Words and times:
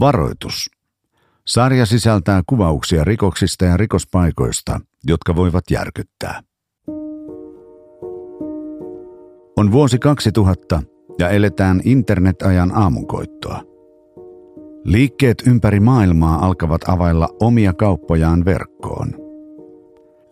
Varoitus. 0.00 0.70
Sarja 1.46 1.86
sisältää 1.86 2.42
kuvauksia 2.46 3.04
rikoksista 3.04 3.64
ja 3.64 3.76
rikospaikoista, 3.76 4.80
jotka 5.04 5.36
voivat 5.36 5.64
järkyttää. 5.70 6.42
On 9.56 9.72
vuosi 9.72 9.98
2000 9.98 10.82
ja 11.18 11.28
eletään 11.28 11.80
internetajan 11.84 12.76
aamunkoittoa. 12.76 13.62
Liikkeet 14.84 15.42
ympäri 15.46 15.80
maailmaa 15.80 16.46
alkavat 16.46 16.88
availla 16.88 17.28
omia 17.40 17.72
kauppojaan 17.72 18.44
verkkoon. 18.44 19.14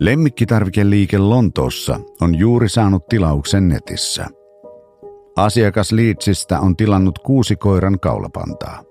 Lemmikkitarvikeliike 0.00 1.18
Lontoossa 1.18 2.00
on 2.20 2.38
juuri 2.38 2.68
saanut 2.68 3.06
tilauksen 3.06 3.68
netissä. 3.68 4.26
Asiakas 5.36 5.92
Leedsistä 5.92 6.60
on 6.60 6.76
tilannut 6.76 7.18
kuusi 7.18 7.56
koiran 7.56 8.00
kaulapantaa. 8.00 8.87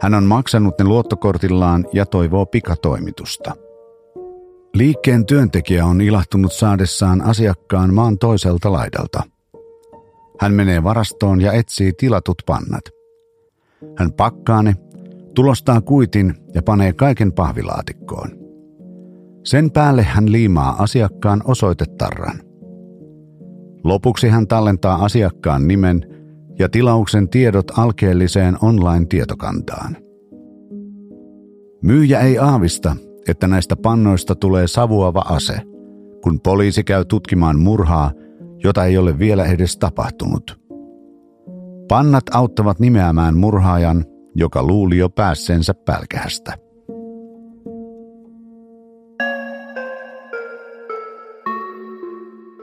Hän 0.00 0.14
on 0.14 0.24
maksanut 0.24 0.78
ne 0.78 0.84
luottokortillaan 0.84 1.84
ja 1.92 2.06
toivoo 2.06 2.46
pikatoimitusta. 2.46 3.54
Liikkeen 4.74 5.26
työntekijä 5.26 5.86
on 5.86 6.00
ilahtunut 6.00 6.52
saadessaan 6.52 7.22
asiakkaan 7.22 7.94
maan 7.94 8.18
toiselta 8.18 8.72
laidalta. 8.72 9.22
Hän 10.40 10.52
menee 10.52 10.84
varastoon 10.84 11.40
ja 11.40 11.52
etsii 11.52 11.92
tilatut 11.92 12.42
pannat. 12.46 12.84
Hän 13.96 14.12
pakkaa 14.12 14.62
ne, 14.62 14.76
tulostaa 15.34 15.80
kuitin 15.80 16.34
ja 16.54 16.62
panee 16.62 16.92
kaiken 16.92 17.32
pahvilaatikkoon. 17.32 18.30
Sen 19.44 19.70
päälle 19.70 20.02
hän 20.02 20.32
liimaa 20.32 20.82
asiakkaan 20.82 21.42
osoitetarran. 21.44 22.42
Lopuksi 23.84 24.28
hän 24.28 24.46
tallentaa 24.46 25.04
asiakkaan 25.04 25.68
nimen– 25.68 26.04
ja 26.58 26.68
tilauksen 26.68 27.28
tiedot 27.28 27.78
alkeelliseen 27.78 28.56
online-tietokantaan. 28.62 29.96
Myyjä 31.82 32.20
ei 32.20 32.38
aavista, 32.38 32.96
että 33.28 33.46
näistä 33.48 33.76
pannoista 33.76 34.34
tulee 34.34 34.66
savuava 34.66 35.20
ase, 35.20 35.60
kun 36.22 36.40
poliisi 36.40 36.84
käy 36.84 37.04
tutkimaan 37.04 37.58
murhaa, 37.58 38.12
jota 38.64 38.84
ei 38.84 38.98
ole 38.98 39.18
vielä 39.18 39.44
edes 39.44 39.76
tapahtunut. 39.76 40.60
Pannat 41.88 42.24
auttavat 42.34 42.80
nimeämään 42.80 43.36
murhaajan, 43.36 44.04
joka 44.34 44.62
luuli 44.62 44.98
jo 44.98 45.08
päässeensä 45.08 45.74
pälkähästä. 45.74 46.67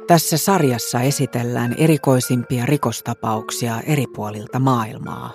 Tässä 0.08 0.38
sarjassa 0.38 1.02
esitellään 1.02 1.76
erikoisimpia 1.78 2.66
rikostapauksia 2.66 3.82
eri 3.82 4.06
puolilta 4.08 4.60
maailmaa. 4.60 5.32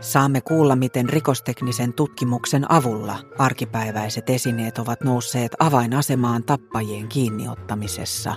Saamme 0.00 0.40
kuulla, 0.40 0.76
miten 0.76 1.08
rikosteknisen 1.08 1.92
tutkimuksen 1.92 2.70
avulla 2.72 3.18
arkipäiväiset 3.38 4.30
esineet 4.30 4.78
ovat 4.78 5.04
nousseet 5.04 5.52
avainasemaan 5.58 6.44
tappajien 6.44 7.08
kiinniottamisessa. 7.08 8.34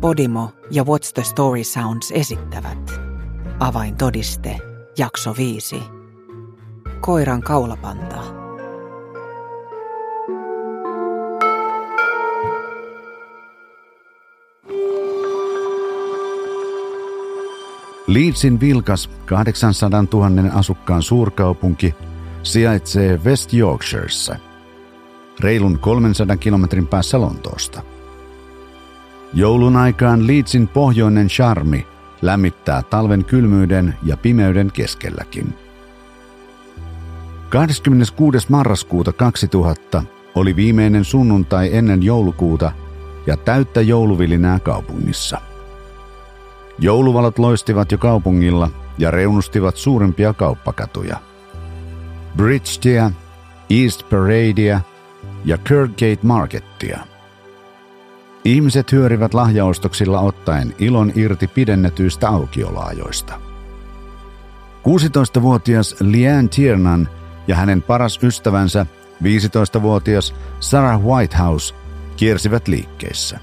Podimo 0.00 0.50
ja 0.70 0.82
What's 0.82 1.12
the 1.14 1.24
Story 1.24 1.64
Sounds 1.64 2.10
esittävät 2.10 2.90
Avaintodiste, 3.60 4.58
jakso 4.98 5.34
5. 5.36 5.82
Koiran 7.00 7.40
kaulapantaa. 7.40 8.39
Leedsin 18.10 18.60
vilkas 18.60 19.10
800 19.26 20.04
000 20.12 20.52
asukkaan 20.52 21.02
suurkaupunki 21.02 21.94
sijaitsee 22.42 23.20
West 23.24 23.54
Yorkshireissa, 23.54 24.36
reilun 25.40 25.78
300 25.78 26.36
kilometrin 26.36 26.86
päässä 26.86 27.20
Lontoosta. 27.20 27.82
Joulun 29.34 29.76
aikaan 29.76 30.26
Leedsin 30.26 30.68
pohjoinen 30.68 31.28
charmi 31.28 31.86
lämmittää 32.22 32.82
talven 32.82 33.24
kylmyyden 33.24 33.94
ja 34.02 34.16
pimeyden 34.16 34.70
keskelläkin. 34.72 35.54
26. 37.48 38.46
marraskuuta 38.48 39.12
2000 39.12 40.02
oli 40.34 40.56
viimeinen 40.56 41.04
sunnuntai 41.04 41.76
ennen 41.76 42.02
joulukuuta 42.02 42.72
ja 43.26 43.36
täyttä 43.36 43.80
jouluvilinää 43.80 44.58
kaupungissa– 44.58 45.40
Jouluvalot 46.80 47.38
loistivat 47.38 47.92
jo 47.92 47.98
kaupungilla 47.98 48.70
ja 48.98 49.10
reunustivat 49.10 49.76
suurempia 49.76 50.32
kauppakatuja. 50.32 51.16
Bridgetia, 52.36 53.10
East 53.70 54.10
Paradea 54.10 54.80
ja 55.44 55.58
Kirkgate 55.58 56.18
Markettia. 56.22 57.00
Ihmiset 58.44 58.92
hyörivät 58.92 59.34
lahjaostoksilla 59.34 60.20
ottaen 60.20 60.74
ilon 60.78 61.12
irti 61.14 61.46
pidennetyistä 61.46 62.28
aukiolaajoista. 62.28 63.40
16-vuotias 64.82 65.96
Leanne 66.00 66.48
Tiernan 66.48 67.08
ja 67.46 67.56
hänen 67.56 67.82
paras 67.82 68.18
ystävänsä, 68.22 68.86
15-vuotias 69.22 70.34
Sarah 70.60 71.00
Whitehouse, 71.00 71.74
kiersivät 72.16 72.68
liikkeissä. 72.68 73.38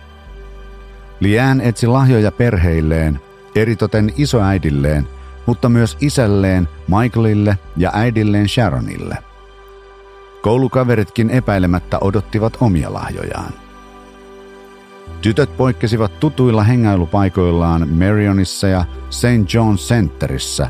Leanne 1.20 1.68
etsi 1.68 1.88
lahjoja 1.88 2.32
perheilleen 2.32 3.20
eritoten 3.58 4.14
isoäidilleen, 4.18 5.08
mutta 5.46 5.70
myös 5.70 5.98
isälleen 6.02 6.70
Michaelille 6.88 7.58
ja 7.78 7.92
äidilleen 7.94 8.50
Sharonille. 8.50 9.18
Koulukaveritkin 10.42 11.30
epäilemättä 11.30 11.98
odottivat 12.02 12.58
omia 12.62 12.94
lahjojaan. 12.94 13.54
Tytöt 15.22 15.58
poikkesivat 15.58 16.20
tutuilla 16.20 16.64
hengailupaikoillaan 16.64 17.90
Marionissa 17.90 18.68
ja 18.68 18.86
St. 19.10 19.54
John 19.54 19.76
Centerissä, 19.76 20.70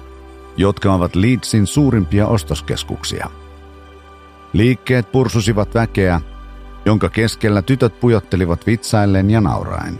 jotka 0.58 0.94
ovat 0.94 1.16
Leedsin 1.16 1.68
suurimpia 1.68 2.28
ostoskeskuksia. 2.28 3.30
Liikkeet 4.54 5.12
pursusivat 5.12 5.74
väkeä, 5.74 6.22
jonka 6.86 7.10
keskellä 7.10 7.62
tytöt 7.62 8.00
pujottelivat 8.00 8.68
vitsaillen 8.68 9.32
ja 9.32 9.42
nauraen. 9.42 10.00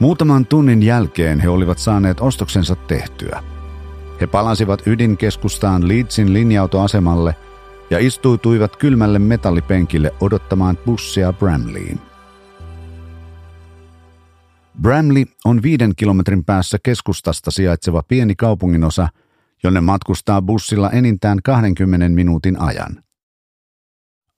Muutaman 0.00 0.46
tunnin 0.46 0.82
jälkeen 0.82 1.40
he 1.40 1.48
olivat 1.48 1.78
saaneet 1.78 2.20
ostoksensa 2.20 2.76
tehtyä. 2.76 3.42
He 4.20 4.26
palasivat 4.26 4.86
ydinkeskustaan 4.86 5.88
Leedsin 5.88 6.32
linja-autoasemalle 6.32 7.36
ja 7.90 7.98
istuutuivat 7.98 8.76
kylmälle 8.76 9.18
metallipenkille 9.18 10.14
odottamaan 10.20 10.78
bussia 10.86 11.32
Bramleyin. 11.32 12.00
Bramley 14.82 15.24
on 15.44 15.62
viiden 15.62 15.92
kilometrin 15.96 16.44
päässä 16.44 16.78
keskustasta 16.82 17.50
sijaitseva 17.50 18.02
pieni 18.02 18.34
kaupunginosa, 18.34 19.08
jonne 19.62 19.80
matkustaa 19.80 20.42
bussilla 20.42 20.90
enintään 20.90 21.38
20 21.44 22.08
minuutin 22.08 22.60
ajan. 22.60 23.02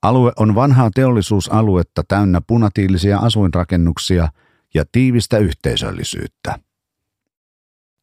Alue 0.03 0.31
on 0.37 0.55
vanhaa 0.55 0.89
teollisuusaluetta 0.95 2.03
täynnä 2.07 2.41
punatiilisia 2.47 3.17
asuinrakennuksia– 3.17 4.27
ja 4.73 4.85
tiivistä 4.91 5.37
yhteisöllisyyttä. 5.37 6.59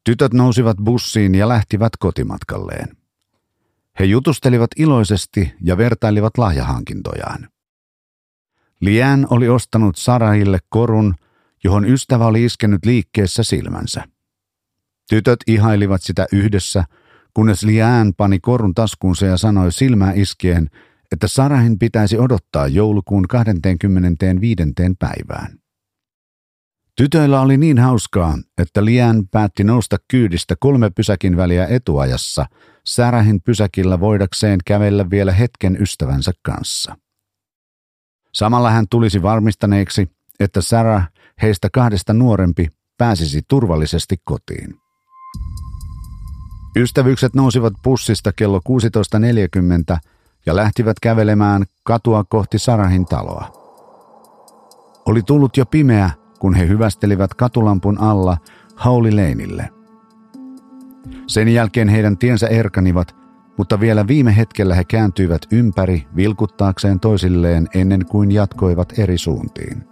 Tytöt 0.05 0.33
nousivat 0.33 0.77
bussiin 0.85 1.35
ja 1.35 1.49
lähtivät 1.49 1.93
kotimatkalleen. 1.99 2.97
He 3.99 4.05
jutustelivat 4.05 4.71
iloisesti 4.77 5.53
ja 5.61 5.77
vertailivat 5.77 6.39
lahjahankintojaan. 6.39 7.49
Lian 8.81 9.27
oli 9.31 9.49
ostanut 9.49 9.97
Sarahille 9.97 10.59
korun, 10.69 11.15
johon 11.65 11.85
ystävä 11.85 12.27
oli 12.27 12.45
iskenyt 12.45 12.85
liikkeessä 12.85 13.43
silmänsä. 13.43 14.05
Tytöt 15.11 15.39
ihailivat 15.47 16.03
sitä 16.03 16.27
yhdessä, 16.33 16.85
kunnes 17.35 17.63
Lian 17.63 18.15
pani 18.17 18.39
korun 18.41 18.75
taskuunsa 18.75 19.27
ja 19.27 19.37
sanoi 19.37 19.73
silmää 19.73 20.13
iskien, 20.13 20.71
että 21.13 21.29
Sarahin 21.29 21.79
pitäisi 21.79 22.19
odottaa 22.19 22.69
joulukuun 22.69 23.29
25. 23.29 24.63
päivään. 24.99 25.59
Tytöillä 26.97 27.41
oli 27.41 27.57
niin 27.57 27.79
hauskaa, 27.79 28.39
että 28.59 28.85
Lian 28.85 29.29
päätti 29.29 29.65
nousta 29.65 29.97
kyydistä 30.11 30.55
kolme 30.61 30.91
pysäkin 30.91 31.37
väliä 31.37 31.67
etuajassa 31.67 32.47
Särähin 32.87 33.43
pysäkillä 33.43 34.01
voidakseen 34.01 34.59
kävellä 34.65 35.11
vielä 35.11 35.33
hetken 35.33 35.83
ystävänsä 35.83 36.33
kanssa. 36.43 36.97
Samalla 38.33 38.71
hän 38.71 38.87
tulisi 38.91 39.23
varmistaneeksi, 39.23 40.11
että 40.41 40.61
Sarah, 40.61 41.09
heistä 41.43 41.69
kahdesta 41.73 42.13
nuorempi, 42.13 42.69
pääsisi 42.99 43.43
turvallisesti 43.49 44.17
kotiin. 44.25 44.75
Ystävykset 46.77 47.35
nousivat 47.35 47.73
pussista 47.83 48.33
kello 48.33 48.61
16.40 49.93 49.99
ja 50.47 50.57
lähtivät 50.57 50.97
kävelemään 51.03 51.65
katua 51.83 52.25
kohti 52.25 52.59
Sarahin 52.59 53.07
taloa. 53.07 53.53
Oli 55.07 55.23
tullut 55.23 55.57
jo 55.57 55.67
pimeä 55.67 56.11
kun 56.39 56.55
he 56.55 56.69
hyvästelivät 56.69 57.35
katulampun 57.35 58.01
alla 58.01 58.37
Howley 58.85 59.11
Laneille. 59.11 59.69
Sen 61.27 61.49
jälkeen 61.49 61.89
heidän 61.89 62.19
tiensä 62.19 62.47
erkanivat 62.47 63.17
mutta 63.57 63.81
vielä 63.81 64.07
viime 64.07 64.37
hetkellä 64.37 64.75
he 64.75 64.85
kääntyivät 64.85 65.43
ympäri 65.53 66.07
vilkuttaakseen 66.17 67.01
toisilleen 67.01 67.67
ennen 67.75 68.07
kuin 68.07 68.33
jatkoivat 68.33 68.99
eri 68.99 69.19
suuntiin. 69.19 69.85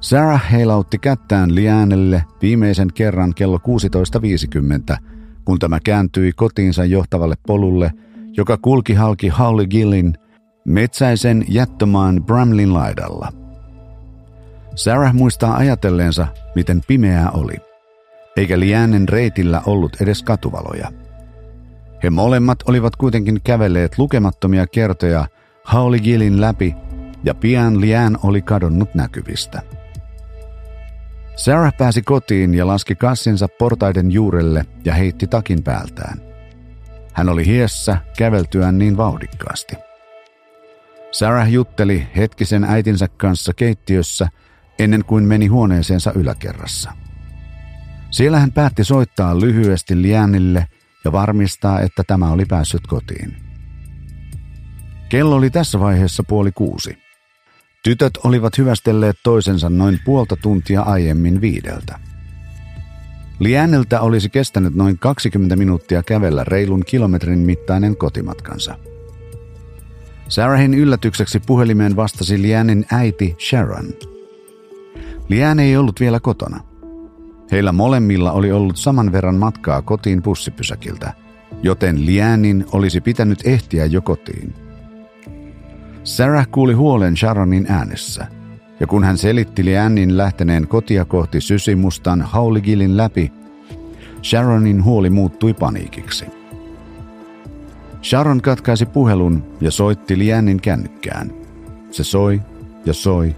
Sarah 0.00 0.50
heilautti 0.52 0.98
kättään 0.98 1.54
Lianelle 1.54 2.24
viimeisen 2.42 2.88
kerran 2.94 3.34
kello 3.34 3.58
16.50, 4.92 4.96
kun 5.44 5.58
tämä 5.58 5.80
kääntyi 5.84 6.32
kotiinsa 6.32 6.84
johtavalle 6.84 7.34
polulle, 7.46 7.90
joka 8.36 8.56
kulki 8.56 8.94
halki 8.94 9.28
Holly 9.28 9.66
Gillin 9.66 10.14
metsäisen 10.64 11.44
jättömaan 11.48 12.24
Bramlin 12.24 12.74
laidalla. 12.74 13.41
Sarah 14.74 15.14
muistaa 15.14 15.56
ajatelleensa, 15.56 16.26
miten 16.54 16.80
pimeää 16.86 17.30
oli, 17.30 17.56
eikä 18.36 18.60
Lianen 18.60 19.08
reitillä 19.08 19.62
ollut 19.66 19.96
edes 20.00 20.22
katuvaloja. 20.22 20.92
He 22.02 22.10
molemmat 22.10 22.58
olivat 22.68 22.96
kuitenkin 22.96 23.40
kävelleet 23.44 23.98
lukemattomia 23.98 24.66
kertoja 24.66 25.26
Holly 25.72 25.98
Gillin 25.98 26.40
läpi 26.40 26.74
ja 27.24 27.34
pian 27.34 27.80
Lian 27.80 28.18
oli 28.22 28.42
kadonnut 28.42 28.94
näkyvistä. 28.94 29.62
Sarah 31.36 31.76
pääsi 31.78 32.02
kotiin 32.02 32.54
ja 32.54 32.66
laski 32.66 32.94
kassinsa 32.94 33.48
portaiden 33.58 34.10
juurelle 34.10 34.64
ja 34.84 34.94
heitti 34.94 35.26
takin 35.26 35.62
päältään. 35.62 36.20
Hän 37.12 37.28
oli 37.28 37.46
hiessä 37.46 37.96
käveltyään 38.18 38.78
niin 38.78 38.96
vauhdikkaasti. 38.96 39.76
Sarah 41.10 41.52
jutteli 41.52 42.06
hetkisen 42.16 42.64
äitinsä 42.64 43.08
kanssa 43.08 43.52
keittiössä 43.54 44.28
ennen 44.78 45.04
kuin 45.04 45.24
meni 45.24 45.46
huoneeseensa 45.46 46.12
yläkerrassa. 46.14 46.92
Siellä 48.10 48.40
hän 48.40 48.52
päätti 48.52 48.84
soittaa 48.84 49.40
lyhyesti 49.40 50.02
Lianille 50.02 50.66
ja 51.04 51.12
varmistaa, 51.12 51.80
että 51.80 52.02
tämä 52.06 52.30
oli 52.30 52.44
päässyt 52.44 52.86
kotiin. 52.86 53.36
Kello 55.08 55.36
oli 55.36 55.50
tässä 55.50 55.80
vaiheessa 55.80 56.22
puoli 56.28 56.52
kuusi. 56.52 56.98
Tytöt 57.84 58.18
olivat 58.24 58.58
hyvästelleet 58.58 59.16
toisensa 59.24 59.70
noin 59.70 60.00
puolta 60.04 60.36
tuntia 60.36 60.82
aiemmin 60.82 61.40
viideltä. 61.40 61.98
Liäneltä 63.38 64.00
olisi 64.00 64.30
kestänyt 64.30 64.74
noin 64.74 64.98
20 64.98 65.56
minuuttia 65.56 66.02
kävellä 66.02 66.44
reilun 66.44 66.84
kilometrin 66.86 67.38
mittainen 67.38 67.96
kotimatkansa. 67.96 68.78
Sarahin 70.28 70.74
yllätykseksi 70.74 71.40
puhelimeen 71.40 71.96
vastasi 71.96 72.42
Lianin 72.42 72.86
äiti 72.92 73.36
Sharon. 73.48 74.11
Lian 75.28 75.60
ei 75.60 75.76
ollut 75.76 76.00
vielä 76.00 76.20
kotona. 76.20 76.60
Heillä 77.52 77.72
molemmilla 77.72 78.32
oli 78.32 78.52
ollut 78.52 78.76
saman 78.76 79.12
verran 79.12 79.36
matkaa 79.36 79.82
kotiin 79.82 80.22
bussipysäkiltä, 80.22 81.12
joten 81.62 82.06
Lianin 82.06 82.64
olisi 82.72 83.00
pitänyt 83.00 83.38
ehtiä 83.44 83.86
jo 83.86 84.02
kotiin– 84.02 84.54
Sarah 86.04 86.48
kuuli 86.50 86.72
huolen 86.72 87.16
Sharonin 87.16 87.66
äänessä, 87.68 88.26
ja 88.80 88.86
kun 88.86 89.04
hän 89.04 89.18
selitti 89.18 89.64
Liannin 89.64 90.16
lähteneen 90.16 90.68
kotia 90.68 91.04
kohti 91.04 91.40
sysimustan 91.40 92.22
Hauligilin 92.22 92.96
läpi, 92.96 93.32
Sharonin 94.22 94.84
huoli 94.84 95.10
muuttui 95.10 95.54
paniikiksi. 95.54 96.26
Sharon 98.02 98.40
katkaisi 98.40 98.86
puhelun 98.86 99.44
ja 99.60 99.70
soitti 99.70 100.18
Liannin 100.18 100.60
kännykkään. 100.60 101.32
Se 101.90 102.04
soi 102.04 102.40
ja 102.86 102.92
soi 102.92 103.36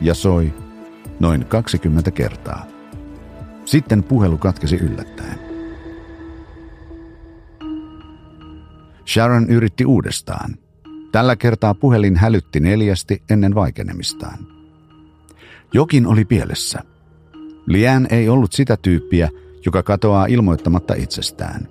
ja 0.00 0.14
soi 0.14 0.52
noin 1.22 1.46
20 1.46 2.10
kertaa. 2.10 2.66
Sitten 3.64 4.02
puhelu 4.02 4.38
katkesi 4.38 4.76
yllättäen. 4.76 5.38
Sharon 9.06 9.50
yritti 9.50 9.84
uudestaan, 9.84 10.56
Tällä 11.12 11.36
kertaa 11.36 11.74
puhelin 11.74 12.16
hälytti 12.16 12.60
neljästi 12.60 13.22
ennen 13.30 13.54
vaikenemistaan. 13.54 14.38
Jokin 15.72 16.06
oli 16.06 16.24
pielessä. 16.24 16.82
Lian 17.66 18.06
ei 18.10 18.28
ollut 18.28 18.52
sitä 18.52 18.76
tyyppiä, 18.76 19.28
joka 19.66 19.82
katoaa 19.82 20.26
ilmoittamatta 20.26 20.94
itsestään. 20.94 21.68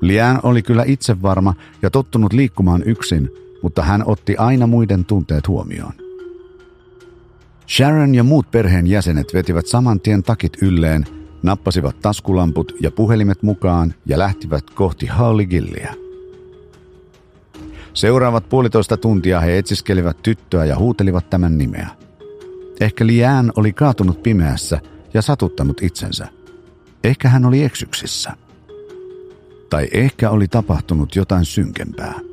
Lian 0.00 0.40
oli 0.42 0.62
kyllä 0.62 0.84
itsevarma 0.86 1.54
ja 1.82 1.90
tottunut 1.90 2.32
liikkumaan 2.32 2.82
yksin, 2.86 3.30
mutta 3.62 3.82
hän 3.82 4.02
otti 4.06 4.36
aina 4.36 4.66
muiden 4.66 5.04
tunteet 5.04 5.48
huomioon. 5.48 6.01
Sharon 7.76 8.14
ja 8.14 8.24
muut 8.24 8.50
perheen 8.50 8.86
jäsenet 8.86 9.34
vetivät 9.34 9.66
saman 9.66 10.00
tien 10.00 10.22
takit 10.22 10.62
ylleen, 10.62 11.04
nappasivat 11.42 12.00
taskulamput 12.00 12.72
ja 12.80 12.90
puhelimet 12.90 13.42
mukaan 13.42 13.94
ja 14.06 14.18
lähtivät 14.18 14.70
kohti 14.70 15.06
Holly 15.06 15.46
Gilliä. 15.46 15.94
Seuraavat 17.94 18.48
puolitoista 18.48 18.96
tuntia 18.96 19.40
he 19.40 19.58
etsiskelivät 19.58 20.16
tyttöä 20.22 20.64
ja 20.64 20.78
huutelivat 20.78 21.30
tämän 21.30 21.58
nimeä. 21.58 21.88
Ehkä 22.80 23.06
Liään 23.06 23.52
oli 23.56 23.72
kaatunut 23.72 24.22
pimeässä 24.22 24.80
ja 25.14 25.22
satuttanut 25.22 25.82
itsensä. 25.82 26.28
Ehkä 27.04 27.28
hän 27.28 27.44
oli 27.44 27.62
eksyksissä. 27.62 28.32
Tai 29.70 29.88
ehkä 29.92 30.30
oli 30.30 30.48
tapahtunut 30.48 31.16
jotain 31.16 31.44
synkempää. 31.44 32.31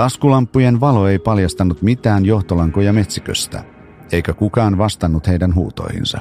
Taskulampujen 0.00 0.80
valo 0.80 1.08
ei 1.08 1.18
paljastanut 1.18 1.82
mitään 1.82 2.24
johtolankoja 2.24 2.92
metsiköstä, 2.92 3.64
eikä 4.12 4.32
kukaan 4.32 4.78
vastannut 4.78 5.26
heidän 5.26 5.54
huutoihinsa. 5.54 6.18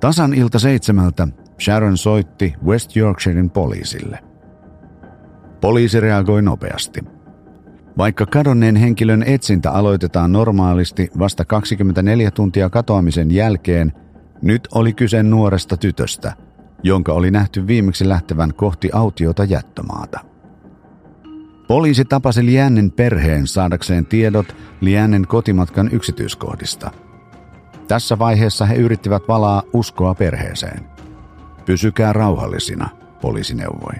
Tasan 0.00 0.34
ilta 0.34 0.58
seitsemältä 0.58 1.28
Sharon 1.60 1.96
soitti 1.96 2.54
West 2.64 2.96
Yorkshirein 2.96 3.50
poliisille– 3.50 4.18
Poliisi 5.60 6.00
reagoi 6.00 6.42
nopeasti. 6.42 7.00
Vaikka 7.98 8.26
kadonneen 8.26 8.76
henkilön 8.76 9.22
etsintä 9.22 9.70
aloitetaan 9.70 10.32
normaalisti 10.32 11.10
vasta 11.18 11.44
24 11.44 12.30
tuntia 12.30 12.70
katoamisen 12.70 13.30
jälkeen, 13.30 13.92
nyt 14.42 14.68
oli 14.74 14.92
kyse 14.92 15.22
nuoresta 15.22 15.76
tytöstä, 15.76 16.32
jonka 16.82 17.12
oli 17.12 17.30
nähty 17.30 17.66
viimeksi 17.66 18.08
lähtevän 18.08 18.54
kohti 18.54 18.90
autiota 18.92 19.44
jättömaata. 19.44 20.31
Poliisi 21.72 22.04
tapasi 22.04 22.46
Liännen 22.46 22.90
perheen 22.90 23.46
saadakseen 23.46 24.06
tiedot 24.06 24.56
Liännen 24.80 25.26
kotimatkan 25.26 25.88
yksityiskohdista. 25.92 26.90
Tässä 27.88 28.18
vaiheessa 28.18 28.66
he 28.66 28.74
yrittivät 28.74 29.22
valaa 29.28 29.62
uskoa 29.72 30.14
perheeseen. 30.14 30.80
Pysykää 31.64 32.12
rauhallisina, 32.12 32.88
poliisi 33.20 33.54
neuvoi. 33.54 33.94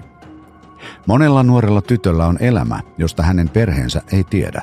Monella 1.06 1.42
nuorella 1.42 1.82
tytöllä 1.82 2.26
on 2.26 2.37
elämä, 2.40 2.80
josta 2.99 3.23
hänen 3.23 3.49
perheensä 3.49 4.02
ei 4.12 4.25
tiedä. 4.25 4.62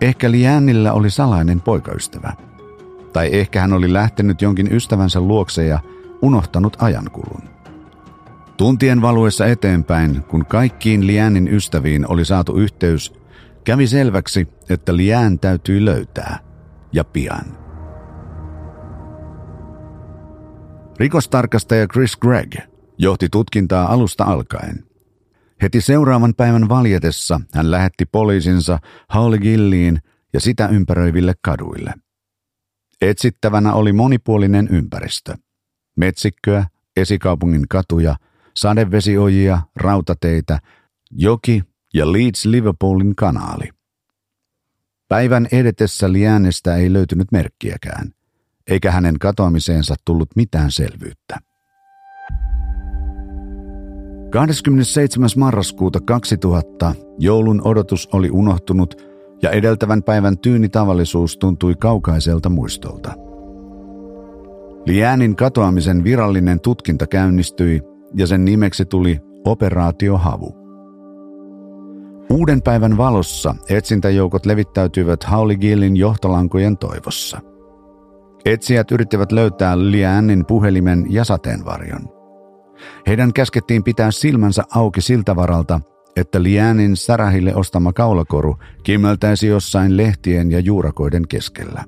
Ehkä 0.00 0.30
Liännillä 0.30 0.92
oli 0.92 1.10
salainen 1.10 1.60
poikaystävä. 1.60 2.32
Tai 3.12 3.28
ehkä 3.32 3.60
hän 3.60 3.72
oli 3.72 3.92
lähtenyt 3.92 4.42
jonkin 4.42 4.72
ystävänsä 4.72 5.20
luokse 5.20 5.66
ja 5.66 5.80
unohtanut 6.22 6.76
ajankulun. 6.80 7.42
Tuntien 8.58 9.02
valuessa 9.02 9.46
eteenpäin, 9.46 10.22
kun 10.22 10.46
kaikkiin 10.46 11.06
Liänin 11.06 11.48
ystäviin 11.48 12.10
oli 12.10 12.24
saatu 12.24 12.56
yhteys, 12.56 13.12
kävi 13.64 13.86
selväksi, 13.86 14.48
että 14.70 14.96
Liän 14.96 15.38
täytyy 15.38 15.84
löytää. 15.84 16.38
Ja 16.92 17.04
pian. 17.04 17.58
Rikostarkastaja 20.98 21.86
Chris 21.86 22.16
Gregg 22.16 22.54
johti 22.98 23.28
tutkintaa 23.32 23.92
alusta 23.92 24.24
alkaen. 24.24 24.84
Heti 25.62 25.80
seuraavan 25.80 26.34
päivän 26.34 26.68
valjetessa 26.68 27.40
hän 27.54 27.70
lähetti 27.70 28.06
poliisinsa 28.06 28.78
Gilliin 29.40 29.98
ja 30.32 30.40
sitä 30.40 30.68
ympäröiville 30.68 31.34
kaduille. 31.44 31.94
Etsittävänä 33.00 33.72
oli 33.72 33.92
monipuolinen 33.92 34.68
ympäristö. 34.70 35.34
Metsikköä, 35.96 36.66
esikaupungin 36.96 37.68
katuja, 37.68 38.16
sadevesioijia, 38.60 39.60
rautateitä, 39.76 40.58
joki 41.10 41.62
ja 41.94 42.12
Leeds 42.12 42.46
Liverpoolin 42.46 43.16
kanaali. 43.16 43.68
Päivän 45.08 45.48
edetessä 45.52 46.12
Liänestä 46.12 46.76
ei 46.76 46.92
löytynyt 46.92 47.32
merkkiäkään, 47.32 48.12
eikä 48.66 48.90
hänen 48.90 49.18
katoamiseensa 49.18 49.94
tullut 50.04 50.28
mitään 50.36 50.72
selvyyttä. 50.72 51.38
27. 54.30 55.28
marraskuuta 55.36 56.00
2000 56.00 56.94
joulun 57.18 57.62
odotus 57.64 58.08
oli 58.12 58.30
unohtunut 58.30 58.94
ja 59.42 59.50
edeltävän 59.50 60.02
päivän 60.02 60.38
tyyni 60.38 60.68
tavallisuus 60.68 61.36
tuntui 61.36 61.74
kaukaiselta 61.74 62.48
muistolta. 62.48 63.14
Liänin 64.86 65.36
katoamisen 65.36 66.04
virallinen 66.04 66.60
tutkinta 66.60 67.06
käynnistyi 67.06 67.82
ja 68.14 68.26
sen 68.26 68.44
nimeksi 68.44 68.84
tuli 68.84 69.20
Operaatio 69.44 70.16
Havu. 70.16 70.54
Uuden 72.30 72.62
päivän 72.62 72.96
valossa 72.96 73.54
etsintäjoukot 73.68 74.46
levittäytyivät 74.46 75.24
Hauli 75.24 75.56
Gillin 75.56 75.96
johtolankojen 75.96 76.78
toivossa. 76.78 77.40
Etsijät 78.44 78.92
yrittivät 78.92 79.32
löytää 79.32 79.78
Lianin 79.78 80.46
puhelimen 80.46 81.06
ja 81.10 81.24
sateenvarjon– 81.24 82.08
Heidän 83.06 83.32
käskettiin 83.32 83.84
pitää 83.84 84.10
silmänsä 84.10 84.64
auki 84.74 85.00
siltä 85.00 85.36
varalta, 85.36 85.80
että 86.16 86.42
Lianin 86.42 86.96
särähille 86.96 87.54
ostama 87.54 87.92
kaulakoru 87.92 88.56
kimmeltäisi 88.82 89.46
jossain 89.46 89.96
lehtien 89.96 90.50
ja 90.50 90.60
juurakoiden 90.60 91.28
keskellä. 91.28 91.84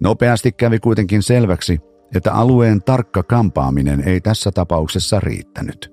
Nopeasti 0.00 0.52
kävi 0.52 0.78
kuitenkin 0.78 1.22
selväksi, 1.22 1.80
että 2.14 2.32
alueen 2.32 2.82
tarkka 2.82 3.22
kampaaminen 3.22 4.08
ei 4.08 4.20
tässä 4.20 4.50
tapauksessa 4.52 5.20
riittänyt. 5.20 5.92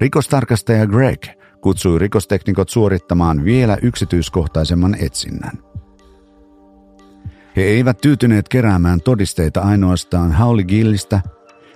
Rikostarkastaja 0.00 0.86
Greg 0.86 1.26
kutsui 1.60 1.98
rikosteknikot 1.98 2.68
suorittamaan 2.68 3.44
vielä 3.44 3.78
yksityiskohtaisemman 3.82 4.96
etsinnän. 5.00 5.58
He 7.56 7.62
eivät 7.62 7.98
tyytyneet 8.00 8.48
keräämään 8.48 9.00
todisteita 9.00 9.60
ainoastaan 9.60 10.32
Hauli 10.32 10.64
Gillistä, 10.64 11.20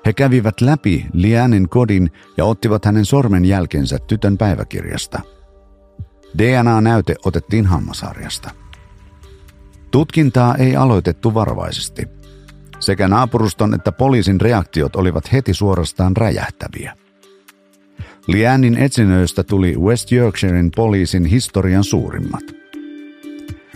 he 0.07 0.12
kävivät 0.12 0.61
läpi 0.61 1.07
Lianin 1.12 1.69
kodin 1.69 2.11
ja 2.37 2.45
ottivat 2.45 2.85
hänen 2.85 3.04
sormenjälkensä 3.04 3.99
tytön 4.07 4.38
päiväkirjasta. 4.38 5.21
DNA-näyte 6.38 7.14
otettiin 7.25 7.66
hammasarjasta. 7.66 8.50
Tutkintaa 9.90 10.54
ei 10.54 10.76
aloitettu 10.76 11.35
varovaisesti. 11.35 12.22
Sekä 12.83 13.09
naapuruston 13.09 13.75
että 13.75 13.93
poliisin 13.93 14.41
reaktiot 14.41 14.97
olivat 14.97 15.33
heti 15.33 15.55
suorastaan 15.55 16.17
räjähtäviä. 16.17 16.97
Lianin 18.27 18.79
etsinnöistä 18.79 19.43
tuli 19.43 19.77
West 19.77 20.12
Yorkshirein 20.12 20.71
poliisin 20.77 21.25
historian 21.25 21.85
suurimmat. 21.85 22.43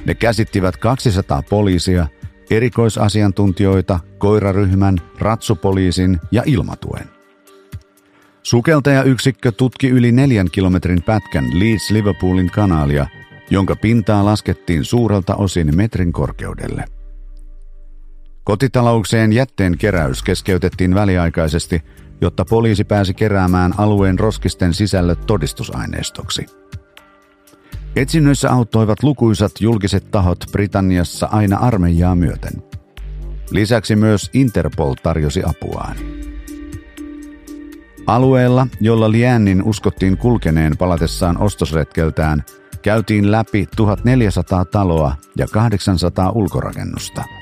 Ne 0.04 0.14
käsittivät 0.14 0.76
200 0.76 1.42
poliisia, 1.50 2.06
erikoisasiantuntijoita, 2.50 4.00
koiraryhmän, 4.18 4.98
ratsupoliisin 5.18 6.20
ja 6.32 6.42
ilmatuen. 6.46 7.04
Sukeltajayksikkö 8.42 9.52
tutki 9.52 9.88
yli 9.88 10.12
neljän 10.12 10.48
kilometrin 10.52 11.02
pätkän 11.02 11.44
Leeds-Liverpoolin 11.44 12.50
kanaalia, 12.54 13.06
jonka 13.50 13.76
pintaa 13.76 14.24
laskettiin 14.24 14.84
suurelta 14.84 15.34
osin 15.34 15.76
metrin 15.76 16.12
korkeudelle. 16.12 16.95
Kotitaloukseen 18.46 19.32
jätteen 19.32 19.78
keräys 19.78 20.22
keskeytettiin 20.22 20.94
väliaikaisesti– 20.94 21.82
jotta 22.20 22.44
poliisi 22.44 22.84
pääsi 22.84 23.14
keräämään 23.14 23.74
alueen 23.78 24.18
roskisten 24.18 24.74
sisällöt 24.74 25.26
todistusaineistoksi. 25.26 26.46
Etsinnöissä 27.96 28.52
auttoivat 28.52 29.02
lukuisat 29.02 29.52
julkiset 29.60 30.10
tahot 30.10 30.44
Britanniassa 30.52 31.28
aina 31.32 31.56
armeijaa 31.56 32.14
myöten. 32.14 32.52
Lisäksi 33.50 33.96
myös 33.96 34.30
Interpol 34.32 34.94
tarjosi 35.02 35.42
apuaan. 35.46 35.96
Alueella, 38.06 38.66
jolla 38.80 39.10
Liannin 39.10 39.62
uskottiin 39.62 40.16
kulkeneen 40.16 40.76
palatessaan 40.76 41.38
ostosretkeltään, 41.38 42.44
käytiin 42.82 43.30
läpi 43.30 43.68
1400 43.76 44.64
taloa 44.64 45.16
ja 45.36 45.46
800 45.46 46.30
ulkorakennusta– 46.30 47.24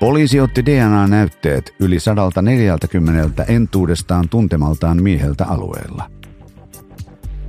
Poliisi 0.00 0.40
otti 0.40 0.66
DNA-näytteet 0.66 1.74
yli 1.80 2.00
140 2.00 3.44
entuudestaan 3.44 4.28
tuntemaltaan 4.28 5.02
mieheltä 5.02 5.44
alueella. 5.46 6.10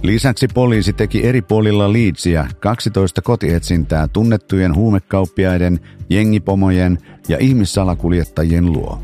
Lisäksi 0.02 0.48
poliisi 0.54 0.94
teki 0.94 1.26
eri 1.26 1.42
puolilla 1.42 1.94
Leedsiä 1.94 2.48
12 2.60 3.22
kotietsintää 3.22 4.08
tunnettujen 4.08 4.76
huumekauppiaiden, 4.76 5.80
jengipomojen 6.10 6.98
ja 7.28 7.38
ihmissalakuljettajien 7.40 8.66
luo. 8.74 9.04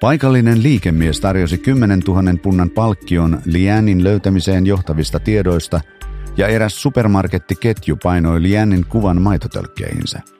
Paikallinen 0.00 0.62
liikemies 0.62 1.20
tarjosi 1.20 1.58
10 1.58 2.00
000 2.00 2.22
punnan 2.42 2.70
palkkion 2.70 3.40
Lianin 3.44 4.04
löytämiseen 4.04 4.66
johtavista 4.66 5.20
tiedoista 5.20 5.80
ja 6.36 6.48
eräs 6.48 6.82
supermarkettiketju 6.82 7.96
painoi 8.02 8.42
Lianin 8.42 8.86
kuvan 8.88 9.22
maitotölkkeihinsä. 9.22 10.37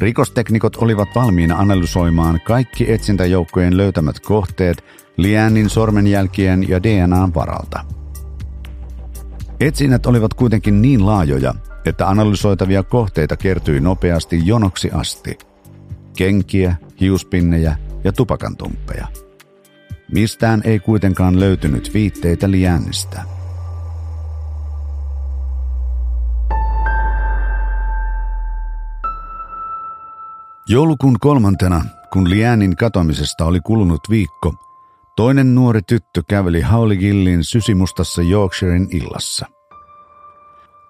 Rikosteknikot 0.00 0.76
olivat 0.76 1.08
valmiina 1.14 1.58
analysoimaan 1.58 2.40
kaikki 2.44 2.92
etsintäjoukkojen 2.92 3.76
löytämät 3.76 4.20
kohteet 4.20 4.84
Lianin 5.16 5.70
sormenjälkien 5.70 6.68
ja 6.68 6.82
DNAn 6.82 7.34
varalta. 7.34 7.84
Etsinnät 9.60 10.06
olivat 10.06 10.34
kuitenkin 10.34 10.82
niin 10.82 11.06
laajoja, 11.06 11.54
että 11.84 12.08
analysoitavia 12.08 12.82
kohteita 12.82 13.36
kertyi 13.36 13.80
nopeasti 13.80 14.40
jonoksi 14.44 14.90
asti. 14.90 15.38
Kenkiä, 16.16 16.76
hiuspinnejä 17.00 17.76
ja 18.04 18.12
tupakantumppeja. 18.12 19.06
Mistään 20.12 20.62
ei 20.64 20.78
kuitenkaan 20.78 21.40
löytynyt 21.40 21.94
viitteitä 21.94 22.50
Lianista. 22.50 23.39
Joulukuun 30.70 31.16
kolmantena, 31.20 31.84
kun 32.12 32.30
Lianin 32.30 32.76
katoamisesta 32.76 33.44
oli 33.44 33.60
kulunut 33.60 34.00
viikko, 34.10 34.54
toinen 35.16 35.54
nuori 35.54 35.80
tyttö 35.82 36.22
käveli 36.28 36.60
Hauligillin 36.60 37.44
sysimustassa 37.44 38.22
Yorkshirein 38.22 38.88
illassa. 38.90 39.46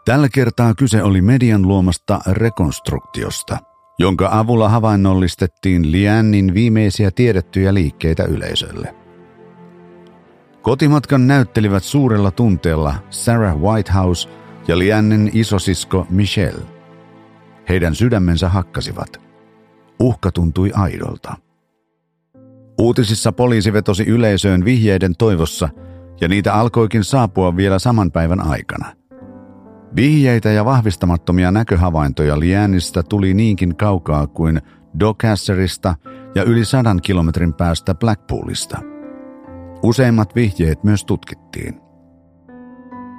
Tällä 0.05 0.29
kertaa 0.29 0.75
kyse 0.75 1.03
oli 1.03 1.23
median 1.23 1.63
luomasta 1.63 2.21
rekonstruktiosta, 2.27 3.59
jonka 3.99 4.29
avulla 4.33 4.69
havainnollistettiin 4.69 5.93
Lianin 5.93 6.55
viimeisiä 6.55 7.11
tiedettyjä 7.11 7.75
liikkeitä 7.75 8.25
yleisölle. 8.25 8.95
Kotimatkan 10.63 11.27
näyttelivät 11.27 11.85
suurella 11.85 12.31
tunteella 12.31 12.95
Sarah 13.11 13.57
Whitehouse 13.57 14.29
ja 14.69 14.79
Lianin 14.79 15.31
isosisko 15.35 16.07
Michelle. 16.11 16.65
Heidän 17.69 17.95
sydämensä 17.95 18.49
hakkasivat– 18.49 19.21
Uhka 20.01 20.33
tuntui 20.33 20.71
aidolta. 20.75 21.37
Uutisissa 22.79 23.33
poliisi 23.33 23.73
vetosi 23.73 24.03
yleisöön 24.07 24.65
vihjeiden 24.65 25.17
toivossa, 25.17 25.69
ja 26.21 26.29
niitä 26.29 26.55
alkoikin 26.55 27.05
saapua 27.05 27.57
vielä 27.57 27.79
saman 27.79 28.11
päivän 28.11 28.41
aikana. 28.47 28.87
Vihjeitä 29.97 30.51
ja 30.51 30.65
vahvistamattomia 30.65 31.51
näköhavaintoja 31.51 32.41
Lianista 32.41 33.03
tuli 33.03 33.35
niinkin 33.35 33.77
kaukaa 33.77 34.27
kuin 34.27 34.61
Docasserista 35.01 35.95
ja 36.35 36.43
yli 36.43 36.65
sadan 36.65 37.01
kilometrin 37.03 37.55
päästä 37.55 37.95
Blackpoolista. 37.95 38.79
Useimmat 39.83 40.35
vihjeet 40.35 40.85
myös 40.85 41.05
tutkittiin. 41.05 41.81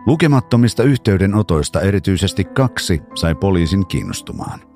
Lukemattomista 0.07 0.83
yhteydenotoista 0.83 1.81
erityisesti 1.81 2.43
kaksi 2.43 3.01
sai 3.15 3.35
poliisin 3.35 3.87
kiinnostumaan. 3.87 4.70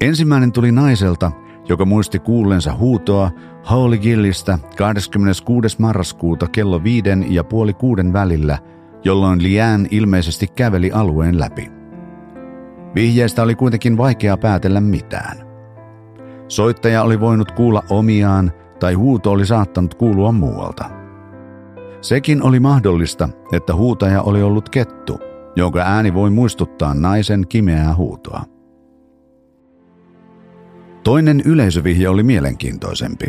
Ensimmäinen 0.00 0.52
tuli 0.52 0.72
naiselta, 0.72 1.32
joka 1.68 1.84
muisti 1.84 2.18
kuullensa 2.18 2.74
huutoa 2.74 3.30
Holy 3.70 3.98
Gillistä 3.98 4.58
26. 4.76 5.76
marraskuuta 5.80 6.46
kello 6.46 6.84
viiden 6.84 7.34
ja 7.34 7.44
puoli 7.44 7.74
kuuden 7.74 8.12
välillä, 8.12 8.58
jolloin 9.04 9.42
Lian 9.42 9.88
ilmeisesti 9.90 10.46
käveli 10.46 10.92
alueen 10.92 11.40
läpi. 11.40 11.72
Vihjeestä 12.94 13.42
oli 13.42 13.54
kuitenkin 13.54 13.96
vaikea 13.96 14.36
päätellä 14.36 14.80
mitään. 14.80 15.36
Soittaja 16.48 17.02
oli 17.02 17.20
voinut 17.20 17.52
kuulla 17.52 17.82
omiaan 17.90 18.52
tai 18.80 18.94
huuto 18.94 19.30
oli 19.30 19.46
saattanut 19.46 19.94
kuulua 19.94 20.32
muualta. 20.32 20.90
Sekin 22.00 22.42
oli 22.42 22.60
mahdollista, 22.60 23.28
että 23.52 23.74
huutaja 23.74 24.22
oli 24.22 24.42
ollut 24.42 24.68
kettu, 24.68 25.18
jonka 25.56 25.80
ääni 25.80 26.14
voi 26.14 26.30
muistuttaa 26.30 26.94
naisen 26.94 27.44
kimeää 27.48 27.94
huutoa. 27.94 28.57
Toinen 31.08 31.42
yleisövihje 31.44 32.08
oli 32.08 32.22
mielenkiintoisempi. 32.22 33.26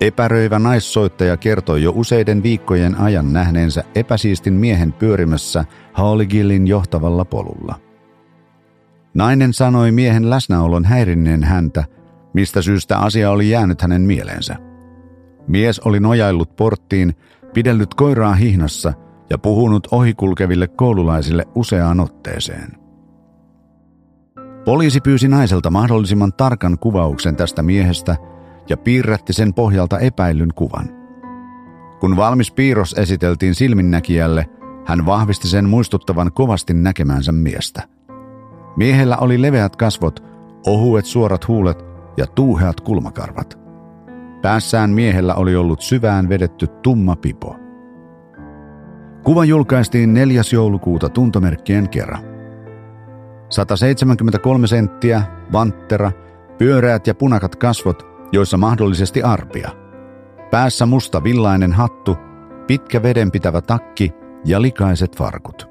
Epäröivä 0.00 0.58
naissoittaja 0.58 1.36
kertoi 1.36 1.82
jo 1.82 1.92
useiden 1.94 2.42
viikkojen 2.42 3.00
ajan 3.00 3.32
nähneensä 3.32 3.84
epäsiistin 3.94 4.52
miehen 4.52 4.92
pyörimässä 4.92 5.64
Hauligillin 5.92 6.66
johtavalla 6.66 7.24
polulla. 7.24 7.74
Nainen 9.14 9.52
sanoi 9.52 9.92
miehen 9.92 10.30
läsnäolon 10.30 10.84
häirinneen 10.84 11.44
häntä, 11.44 11.84
mistä 12.32 12.62
syystä 12.62 12.98
asia 12.98 13.30
oli 13.30 13.50
jäänyt 13.50 13.82
hänen 13.82 14.02
mieleensä. 14.02 14.56
Mies 15.48 15.80
oli 15.80 16.00
nojaillut 16.00 16.56
porttiin, 16.56 17.14
pidellyt 17.54 17.94
koiraa 17.94 18.34
hihnassa 18.34 18.92
ja 19.30 19.38
puhunut 19.38 19.88
ohikulkeville 19.90 20.68
koululaisille 20.68 21.44
useaan 21.54 22.00
otteeseen. 22.00 22.77
Poliisi 24.68 25.00
pyysi 25.00 25.28
naiselta 25.28 25.70
mahdollisimman 25.70 26.32
tarkan 26.32 26.78
kuvauksen 26.78 27.36
tästä 27.36 27.62
miehestä 27.62 28.16
ja 28.68 28.76
piirrätti 28.76 29.32
sen 29.32 29.54
pohjalta 29.54 29.98
epäillyn 29.98 30.54
kuvan. 30.54 30.88
Kun 32.00 32.16
valmis 32.16 32.50
piirros 32.50 32.94
esiteltiin 32.98 33.54
silminnäkijälle, 33.54 34.46
hän 34.86 35.06
vahvisti 35.06 35.48
sen 35.48 35.68
muistuttavan 35.68 36.32
kovasti 36.32 36.74
näkemänsä 36.74 37.32
miestä. 37.32 37.82
Miehellä 38.76 39.16
oli 39.16 39.42
leveät 39.42 39.76
kasvot, 39.76 40.22
ohuet 40.66 41.04
suorat 41.04 41.48
huulet 41.48 41.84
ja 42.16 42.26
tuuheat 42.26 42.80
kulmakarvat. 42.80 43.58
Päässään 44.42 44.90
miehellä 44.90 45.34
oli 45.34 45.56
ollut 45.56 45.80
syvään 45.80 46.28
vedetty 46.28 46.66
tumma 46.66 47.16
pipo. 47.16 47.56
Kuva 49.24 49.44
julkaistiin 49.44 50.14
4. 50.14 50.42
joulukuuta 50.52 51.08
tuntomerkkien 51.08 51.88
kerran. 51.88 52.37
173 53.50 54.66
senttiä, 54.66 55.22
vanttera, 55.52 56.12
pyöreät 56.58 57.06
ja 57.06 57.14
punakat 57.14 57.56
kasvot, 57.56 58.06
joissa 58.32 58.56
mahdollisesti 58.56 59.22
arpia. 59.22 59.70
Päässä 60.50 60.86
musta 60.86 61.24
villainen 61.24 61.72
hattu, 61.72 62.16
pitkä 62.66 63.02
vedenpitävä 63.02 63.60
takki 63.60 64.12
ja 64.44 64.62
likaiset 64.62 65.16
farkut. 65.16 65.68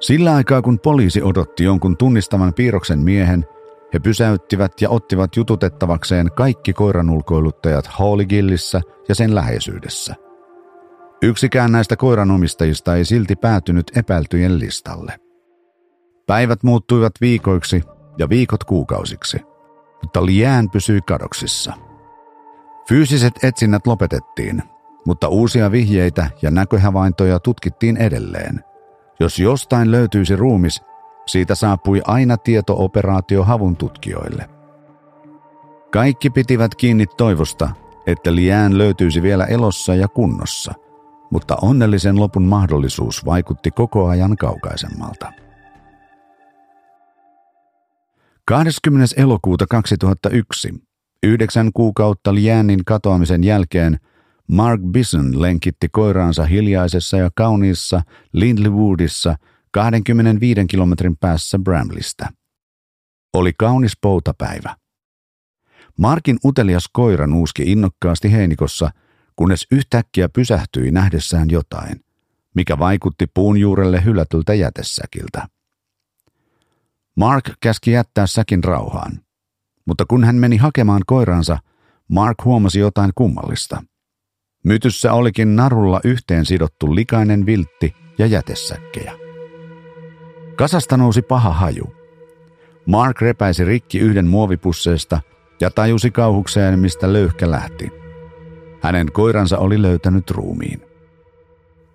Sillä 0.00 0.34
aikaa 0.34 0.62
kun 0.62 0.78
poliisi 0.78 1.22
odotti 1.22 1.64
jonkun 1.64 1.96
tunnistavan 1.96 2.54
piirroksen 2.54 2.98
miehen, 2.98 3.44
he 3.94 3.98
pysäyttivät 3.98 4.72
ja 4.80 4.90
ottivat 4.90 5.36
jututettavakseen 5.36 6.32
kaikki 6.32 6.72
koiranulkoiluttajat 6.72 7.86
Haaligillissä 7.86 8.80
ja 9.08 9.14
sen 9.14 9.34
läheisyydessä. 9.34 10.25
Yksikään 11.22 11.72
näistä 11.72 11.96
koiranomistajista 11.96 12.94
ei 12.94 13.04
silti 13.04 13.36
päätynyt 13.36 13.96
epäiltyjen 13.96 14.58
listalle. 14.58 15.20
Päivät 16.26 16.62
muuttuivat 16.62 17.12
viikoiksi 17.20 17.82
ja 18.18 18.28
viikot 18.28 18.64
kuukausiksi, 18.64 19.40
mutta 20.02 20.26
Liään 20.26 20.70
pysyi 20.70 21.00
kadoksissa. 21.00 21.72
Fyysiset 22.88 23.44
etsinnät 23.44 23.86
lopetettiin, 23.86 24.62
mutta 25.06 25.28
uusia 25.28 25.72
vihjeitä 25.72 26.30
ja 26.42 26.50
näköhavaintoja 26.50 27.38
tutkittiin 27.40 27.96
edelleen. 27.96 28.64
Jos 29.20 29.38
jostain 29.38 29.90
löytyisi 29.90 30.36
ruumis, 30.36 30.82
siitä 31.26 31.54
saapui 31.54 32.02
aina 32.04 32.36
tieto 32.36 32.74
operaatio 32.84 33.44
havun 33.44 33.76
tutkijoille. 33.76 34.48
Kaikki 35.92 36.30
pitivät 36.30 36.74
kiinni 36.74 37.06
toivosta, 37.06 37.70
että 38.06 38.34
Liään 38.34 38.78
löytyisi 38.78 39.22
vielä 39.22 39.44
elossa 39.44 39.94
ja 39.94 40.08
kunnossa, 40.08 40.74
mutta 41.30 41.56
onnellisen 41.62 42.20
lopun 42.20 42.42
mahdollisuus 42.42 43.24
vaikutti 43.24 43.70
koko 43.70 44.08
ajan 44.08 44.36
kaukaisemmalta. 44.36 45.32
20. 48.48 49.14
elokuuta 49.16 49.66
2001, 49.66 50.74
yhdeksän 51.22 51.70
kuukautta 51.74 52.34
Lianin 52.34 52.84
katoamisen 52.84 53.44
jälkeen, 53.44 53.98
Mark 54.48 54.80
Bison 54.90 55.42
lenkitti 55.42 55.88
koiraansa 55.88 56.44
hiljaisessa 56.44 57.16
ja 57.16 57.30
kauniissa 57.34 58.02
Lindleywoodissa 58.32 59.36
25 59.72 60.66
kilometrin 60.66 61.16
päässä 61.16 61.58
Bramlista. 61.58 62.26
Oli 63.34 63.52
kaunis 63.58 63.92
poutapäivä. 64.00 64.76
Markin 65.98 66.38
utelias 66.44 66.88
koira 66.92 67.26
nuuski 67.26 67.62
innokkaasti 67.62 68.32
heinikossa, 68.32 68.90
kunnes 69.36 69.66
yhtäkkiä 69.70 70.28
pysähtyi 70.28 70.90
nähdessään 70.90 71.50
jotain, 71.50 72.04
mikä 72.54 72.78
vaikutti 72.78 73.26
puun 73.34 73.58
juurelle 73.58 74.04
hylätyltä 74.04 74.54
jätesäkiltä. 74.54 75.48
Mark 77.16 77.50
käski 77.60 77.90
jättää 77.90 78.26
säkin 78.26 78.64
rauhaan. 78.64 79.20
Mutta 79.86 80.04
kun 80.08 80.24
hän 80.24 80.36
meni 80.36 80.56
hakemaan 80.56 81.02
koiransa, 81.06 81.58
Mark 82.08 82.44
huomasi 82.44 82.78
jotain 82.78 83.10
kummallista. 83.14 83.82
Mytyssä 84.64 85.12
olikin 85.12 85.56
narulla 85.56 86.00
yhteen 86.04 86.44
sidottu 86.46 86.94
likainen 86.94 87.46
viltti 87.46 87.94
ja 88.18 88.26
jätesäkkejä. 88.26 89.12
Kasasta 90.56 90.96
nousi 90.96 91.22
paha 91.22 91.52
haju. 91.52 91.96
Mark 92.86 93.20
repäisi 93.20 93.64
rikki 93.64 93.98
yhden 93.98 94.26
muovipusseesta 94.26 95.20
ja 95.60 95.70
tajusi 95.70 96.10
kauhukseen, 96.10 96.78
mistä 96.78 97.12
löyhkä 97.12 97.50
lähti. 97.50 98.05
Hänen 98.82 99.12
koiransa 99.12 99.58
oli 99.58 99.82
löytänyt 99.82 100.30
ruumiin. 100.30 100.82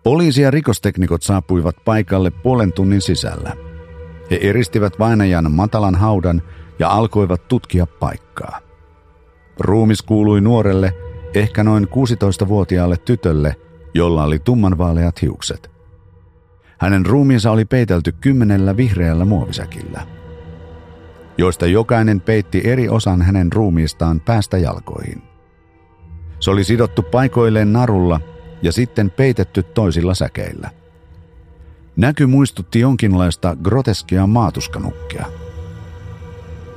Poliisi 0.04 0.42
ja 0.42 0.52
rikosteknikot 0.52 1.24
saapuivat 1.24 1.76
paikalle 1.86 2.32
puolen 2.32 2.74
tunnin 2.74 3.02
sisällä– 3.02 3.54
he 4.32 4.40
eristivät 4.42 5.00
vainajan 5.00 5.52
matalan 5.52 5.96
haudan 5.96 6.42
ja 6.80 6.90
alkoivat 6.90 7.48
tutkia 7.48 7.88
paikkaa. 7.88 8.60
Ruumis 9.60 10.02
kuului 10.02 10.42
nuorelle, 10.42 10.94
ehkä 11.34 11.64
noin 11.64 11.88
16-vuotiaalle 11.88 12.98
tytölle, 12.98 13.56
jolla 13.94 14.24
oli 14.24 14.40
tummanvaaleat 14.40 15.22
hiukset. 15.22 15.72
Hänen 16.78 17.06
ruumiinsa 17.06 17.52
oli 17.52 17.66
peitelty 17.66 18.12
kymmenellä 18.12 18.78
vihreällä 18.78 19.26
muovisäkillä, 19.26 20.08
joista 21.38 21.66
jokainen 21.66 22.22
peitti 22.22 22.62
eri 22.64 22.90
osan 22.90 23.22
hänen 23.22 23.54
ruumiistaan 23.54 24.20
päästä 24.20 24.58
jalkoihin. 24.58 25.31
Se 26.42 26.52
oli 26.52 26.64
sidottu 26.64 27.04
paikoilleen 27.04 27.74
narulla 27.74 28.22
ja 28.62 28.72
sitten 28.72 29.12
peitetty 29.12 29.64
toisilla 29.64 30.14
säkeillä– 30.14 30.70
Näky 31.96 32.26
muistutti 32.26 32.80
jonkinlaista 32.80 33.58
groteskia 33.64 34.28
maatuskanukkia. 34.28 35.26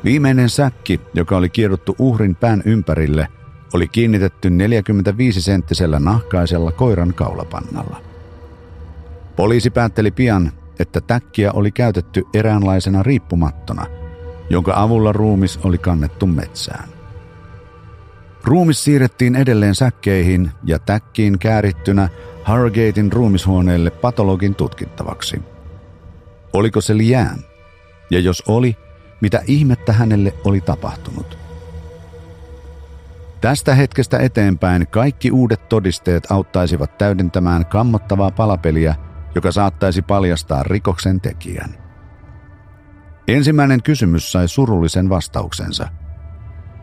Viimeinen 0.04 0.50
säkki, 0.50 1.00
joka 1.14 1.36
oli 1.36 1.48
kiedottu 1.48 1.94
uhrin 1.98 2.34
pään 2.36 2.62
ympärille, 2.64 3.28
oli 3.74 3.88
kiinnitetty 3.88 4.48
45-senttisellä 4.48 5.98
nahkaisella 5.98 6.72
koiran 6.72 7.14
kaulapannalla. 7.14 8.00
Poliisi 9.36 9.70
päätteli 9.70 10.10
pian, 10.10 10.52
että 10.78 11.00
täkkiä 11.00 11.52
oli 11.52 11.70
käytetty 11.70 12.24
eräänlaisena 12.34 13.02
riippumattona, 13.02 13.86
jonka 14.50 14.72
avulla 14.76 15.12
ruumis 15.12 15.58
oli 15.64 15.78
kannettu 15.78 16.26
metsään. 16.26 16.93
Ruumis 18.44 18.84
siirrettiin 18.84 19.36
edelleen 19.36 19.74
säkkeihin 19.74 20.50
ja 20.64 20.78
täkkiin 20.78 21.38
käärittynä 21.38 22.08
Harrogatein 22.42 23.12
ruumishuoneelle 23.12 23.90
patologin 23.90 24.54
tutkittavaksi. 24.54 25.42
Oliko 26.52 26.80
se 26.80 26.96
liään? 26.96 27.38
Ja 28.10 28.20
jos 28.20 28.42
oli, 28.48 28.76
mitä 29.20 29.42
ihmettä 29.46 29.92
hänelle 29.92 30.34
oli 30.44 30.60
tapahtunut? 30.60 31.38
Tästä 33.40 33.74
hetkestä 33.74 34.18
eteenpäin 34.18 34.86
kaikki 34.86 35.30
uudet 35.30 35.68
todisteet 35.68 36.30
auttaisivat 36.30 36.98
täydentämään 36.98 37.66
kammottavaa 37.66 38.30
palapeliä, 38.30 38.94
joka 39.34 39.52
saattaisi 39.52 40.02
paljastaa 40.02 40.62
rikoksen 40.62 41.20
tekijän. 41.20 41.74
Ensimmäinen 43.28 43.82
kysymys 43.82 44.32
sai 44.32 44.48
surullisen 44.48 45.08
vastauksensa. 45.08 45.88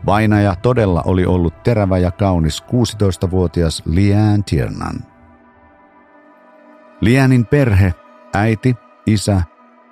Vainaja 0.06 0.56
todella 0.62 1.02
oli 1.06 1.26
ollut 1.26 1.62
terävä 1.62 1.98
ja 1.98 2.10
kaunis 2.10 2.62
16-vuotias 2.62 3.82
Lian 3.86 4.44
Tiernan. 4.44 4.96
Lienin 7.00 7.46
perhe, 7.46 7.94
äiti, 8.34 8.76
isä 9.06 9.42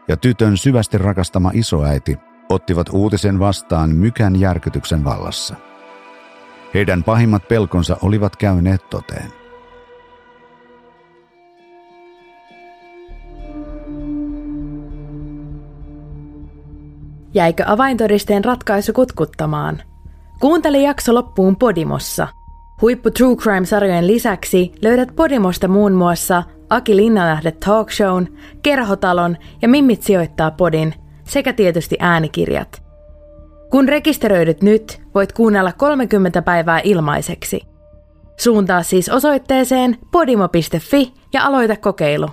ja 0.08 0.16
tytön 0.16 0.56
syvästi 0.56 0.98
rakastama 0.98 1.50
isoäiti 1.54 2.18
ottivat 2.48 2.86
uutisen 2.92 3.38
vastaan 3.38 3.90
mykän 3.90 4.40
järkytyksen 4.40 5.04
vallassa. 5.04 5.54
Heidän 6.74 7.04
pahimmat 7.04 7.48
pelkonsa 7.48 7.96
olivat 8.02 8.36
käyneet 8.36 8.90
toteen. 8.90 9.32
Jäikö 17.34 17.64
avaintodisteen 17.66 18.44
ratkaisu 18.44 18.92
kutkuttamaan? 18.92 19.89
Kuuntele 20.40 20.78
jakso 20.78 21.14
loppuun 21.14 21.56
Podimossa. 21.56 22.28
Huippu 22.82 23.10
True 23.10 23.36
Crime-sarjojen 23.36 24.06
lisäksi 24.06 24.72
löydät 24.82 25.16
Podimosta 25.16 25.68
muun 25.68 25.92
muassa 25.92 26.42
Aki 26.70 26.96
Linnanlähde 26.96 27.52
Talk 27.52 27.90
Shown, 27.90 28.26
Kerhotalon 28.62 29.36
ja 29.62 29.68
Mimmit 29.68 30.02
sijoittaa 30.02 30.50
podin 30.50 30.94
sekä 31.24 31.52
tietysti 31.52 31.96
äänikirjat. 31.98 32.82
Kun 33.70 33.88
rekisteröidyt 33.88 34.62
nyt, 34.62 35.02
voit 35.14 35.32
kuunnella 35.32 35.72
30 35.72 36.42
päivää 36.42 36.80
ilmaiseksi. 36.84 37.60
Suuntaa 38.36 38.82
siis 38.82 39.08
osoitteeseen 39.08 39.98
podimo.fi 40.12 41.12
ja 41.32 41.44
aloita 41.44 41.76
kokeilu. 41.76 42.28